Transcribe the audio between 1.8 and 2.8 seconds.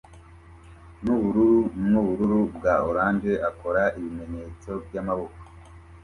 nubururu bwa